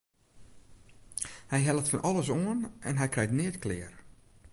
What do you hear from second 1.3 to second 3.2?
Hy hellet fan alles oan en hy